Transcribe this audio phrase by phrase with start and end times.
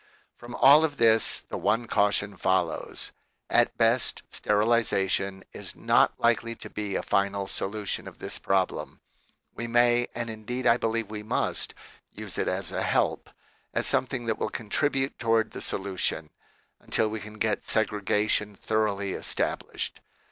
[0.35, 3.11] From all of this the one caution follows.
[3.51, 8.99] At best, sterilization is not likely to be a final solution of this problem.
[9.53, 11.75] We may, and indeed I believe must,
[12.11, 13.29] use it as a help,
[13.75, 16.31] as something that will contribute toward the solution,
[16.79, 19.99] until we can get segregation thoroughly es tablished.